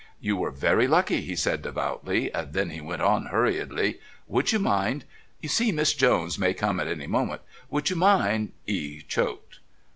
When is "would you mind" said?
4.25-5.05, 7.69-8.51